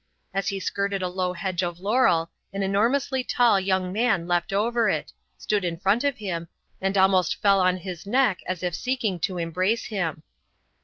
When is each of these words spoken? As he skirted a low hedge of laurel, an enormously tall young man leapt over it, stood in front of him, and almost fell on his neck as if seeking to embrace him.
As 0.33 0.47
he 0.47 0.59
skirted 0.59 1.03
a 1.03 1.07
low 1.07 1.31
hedge 1.33 1.61
of 1.61 1.79
laurel, 1.79 2.31
an 2.53 2.63
enormously 2.63 3.23
tall 3.23 3.59
young 3.59 3.93
man 3.93 4.27
leapt 4.27 4.51
over 4.51 4.89
it, 4.89 5.13
stood 5.37 5.63
in 5.63 5.77
front 5.77 6.03
of 6.03 6.17
him, 6.17 6.47
and 6.81 6.97
almost 6.97 7.39
fell 7.39 7.61
on 7.61 7.77
his 7.77 8.07
neck 8.07 8.39
as 8.47 8.63
if 8.63 8.73
seeking 8.73 9.19
to 9.19 9.37
embrace 9.37 9.85
him. 9.85 10.23